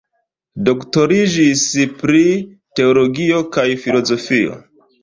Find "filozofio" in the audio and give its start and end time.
3.87-4.61